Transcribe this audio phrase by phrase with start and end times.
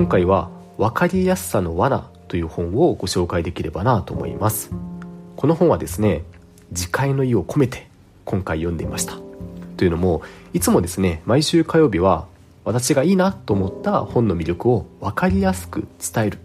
[0.00, 4.70] 今回は分かりやすさの罠という本をご紹介できればなと思います。
[5.36, 6.22] この本はですね
[6.70, 7.86] 自戒の意を込めて
[8.24, 9.18] 今回読んでいました。
[9.76, 10.22] というのも
[10.54, 12.26] いつもですね毎週火曜日は
[12.64, 16.38] 私がいいなと思った本の魅力を分かりやすく伝える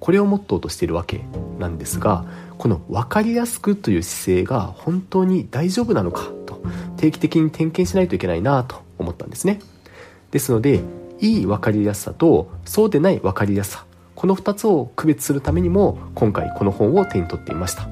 [0.00, 1.20] これをモットーとしているわけ
[1.58, 2.24] なんですが
[2.56, 6.62] この分かりやすくという姿勢が本当に大丈夫なのかと
[6.96, 9.60] 定期的に点検しないといけないなと思ったんですね。
[10.30, 10.80] ですので
[11.22, 13.86] いい分かりやすさとそうでない分かりやすさ
[14.16, 17.88] この2つを区別するためにも今回この本を手に取っていました。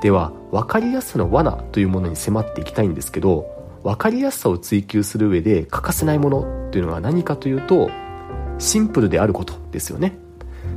[0.00, 7.90] では分かりやすさの罠というものに迫っていきたいんですけど分かりやすさを追求する上で欠かせないものというのは何かというと
[8.58, 10.16] シンプルであることですよね。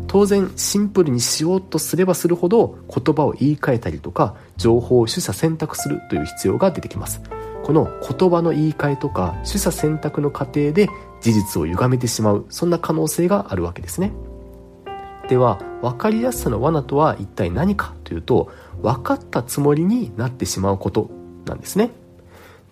[0.08, 7.22] 当然シンプルにしようとすればするほど言葉を言い換えたりとか情報を取捨選択するという必要が出てきます。
[7.64, 10.90] この言葉の言い換えとか取捨選択の過程で
[11.24, 14.12] 事実を歪めてしまうそんな可能性があるわけですね。
[15.30, 21.10] では分かりやすさの罠とは一体何かというと分かったつもりになってしまうこと
[21.46, 21.92] なんですね。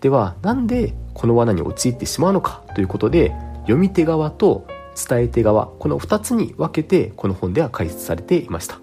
[0.02, 4.66] ではなんでこの罠に陥ってしまうのかということで読み手側と
[5.08, 8.78] 伝え手側この2つに分けてこの本では解説されていました。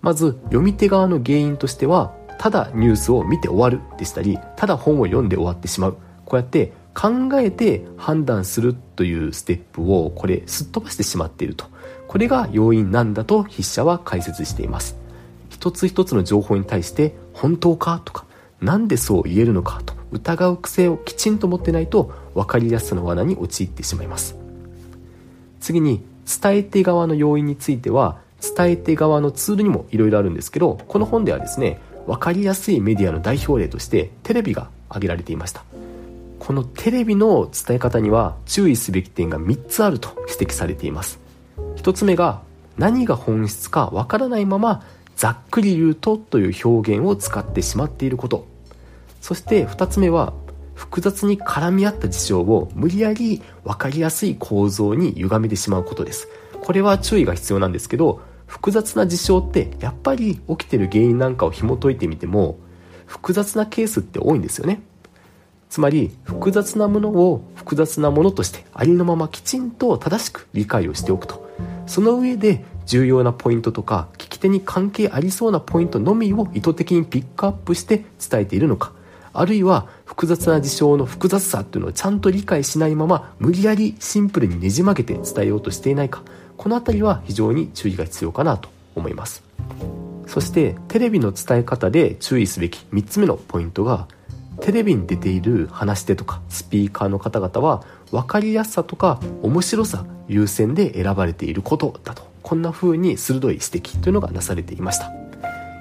[0.00, 5.98] まず読み手側の原因としてはただニュースを見て終わるでしたりただ本を読んで終わってしまう。
[6.24, 11.66] こうやって考えて判断するというステップをこれすっ飛ばしてしまっていると。
[12.08, 14.96] これが要因なんだと筆者は解説しています。
[15.48, 18.24] 一つ一つの情報に対して本当かとか
[18.60, 24.36] なんでそう言えるのかと疑う癖をきちんと持ってないと分かりやすさの罠に陥ってしまいます。
[25.60, 28.18] 次に伝え手側の要因については
[28.56, 35.64] 伝え手側のツールにもいろいろあるんですけどこの本ではですね分かりやすいメディアの代表例としてテレビが挙げられていました。
[36.40, 41.20] このテレビの伝え方には注意すべき点が3つあると指摘されています。
[41.76, 42.40] 1つ目が
[42.78, 44.82] 何が本質かわからないまま
[45.16, 48.46] ざっくり言うとという表現を使ってしまっていること。
[49.20, 50.32] そして2つ目は
[50.74, 56.26] 複雑に絡み合った事象を無理やり分かりやすい構造に歪めてしまうことです。
[56.62, 62.58] これは注意が必要なんですけど複雑な事象ってやっぱり起きてる原因なんかを紐解いてみても
[63.04, 64.80] 複雑なケースって多いんですよね。
[65.70, 71.48] つまり複雑なものを複雑なものとしてありのままきちんと正しく理解をしておくと。
[71.86, 78.92] その上で重要なポイントとか聞き手に関係ありそうなポイントのみを意図的にピックアップして伝えているのか。
[79.32, 86.24] あるいは複雑な事象の複雑さっていうのをちゃんと理解しないまま無理やりシンプルにねじ曲げて伝えようとしていないか。
[86.56, 89.44] この辺りは非常に注意が必要かなと思います。
[90.26, 94.08] そしてテレビの伝え方で注意すべき3つ目のポイントが
[94.60, 102.28] テレビに出ている話し手とかスピーカーの方々は分かりやすさとか面白さ優先で選ばれていることだと。
[102.42, 105.12] こんな風に鋭い指摘というのがなされていました。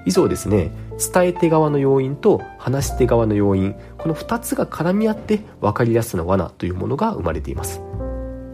[0.06, 0.72] 以上ですね。
[1.14, 3.76] 伝え手側の要因と話し手側の要因。
[3.98, 7.82] この2つが絡み合って分かりやすさの罠というものが生まれています。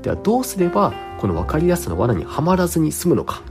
[0.01, 3.41] ではどうすればこの分かりやすさの罠にはまらずに済むのか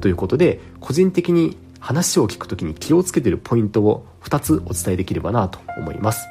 [0.00, 6.26] ということで個人的に話を聞くときに気をつけてるポイントを2つお伝えできればなと思います。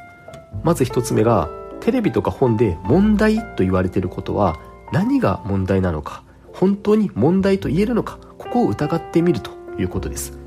[0.64, 1.50] まず1つ目が
[1.80, 4.59] テレビとか本で問題と言われていることは
[4.92, 6.24] 何が問題なのか
[6.54, 10.38] 本当に問題と言えるのかここを疑ってみるということです。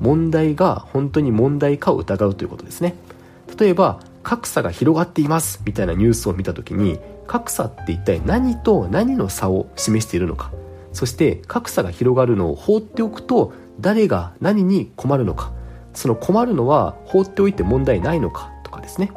[0.00, 2.94] 問題が本当に問題かを疑うということですね。
[3.58, 10.52] 例えば格差が広がっていますみたいなニュースを見た時に格差って一体何と何の差を示しているのか。
[10.92, 15.52] そして格差が広がるのを放っておくと誰が何に困るのか。
[15.94, 19.12] その困るのは放っておいて問題ないのかとかですね。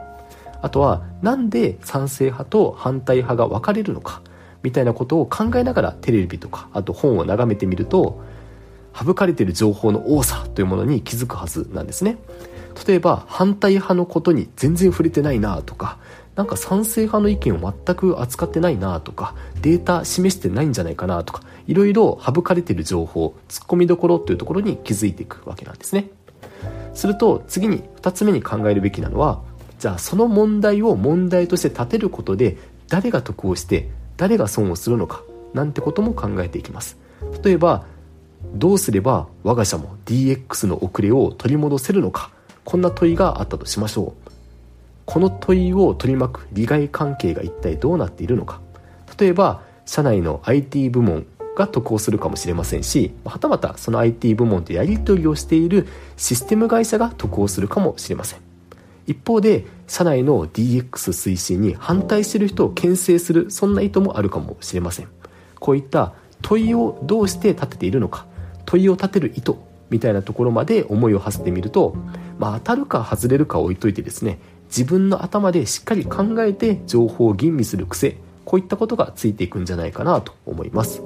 [0.61, 4.21] あとはなんで賛成派と反対派が分かれるのか
[4.63, 8.19] みたいなことを考えながらテレビとかあと本を眺めてみると
[8.95, 12.17] 省かれている情報の多さというものに気づくはずなんですね。
[12.87, 15.97] 例えば反対派のことに全然触れてないなとか
[16.35, 26.09] なんか賛成派の意見を全く扱ってないなとかデータ示してないんじゃないかなとかいろいろ省かれている情報ツッコミどころというところに気づいていくわけなんですね。
[26.95, 29.41] すると次に2つ目に考えるべきなのは
[29.77, 32.57] じゃあその問題を問題として立てることで
[32.87, 35.21] 誰が得をして誰が損をするのか
[35.53, 36.97] なんてことも考えていきます。
[37.43, 37.85] 例えば
[38.53, 42.31] どうすれば我が社も DX の遅れを取り戻せるのか
[42.63, 44.31] こんな問いがあったとしましょう。
[45.05, 48.59] この問いを取り巻く利害関係が一体どうなっているのか。
[49.19, 51.25] 例えば社内の IT 部門
[51.55, 55.87] が得をするかもしれませんしはたまたその IT 部門とやり取りをしている
[56.17, 58.39] システム会社が得をするかもしれません。
[59.07, 65.07] 一方で社内の DX 推進に反対している人を牽制するそんな意図もあるかもしれません。
[65.59, 68.25] こういった問いをどうして立てているのか
[68.65, 69.55] 問いを立てる意図
[69.89, 71.95] みたいなところまで思いを馳せてみると、
[72.37, 81.01] まあ、当たるか外れるか置いといてですね自分の頭でしっかり考えて情報を吟味する癖こういったことがついていくんじゃないかなと思います。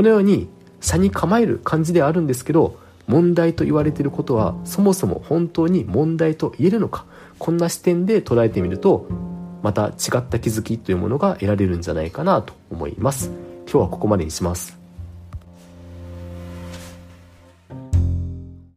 [0.00, 0.48] このように
[0.80, 7.04] 差に構える感じではあるんですけど問題と言われていることはそもそも本当に問題と言えるのか。
[7.38, 9.06] こんな視点で捉えてみると
[9.62, 13.30] また違った気づきというものが得られるんじゃないかなと思います。
[13.70, 14.79] 今日はここまでにします。